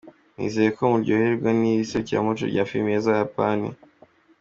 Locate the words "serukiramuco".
1.89-2.43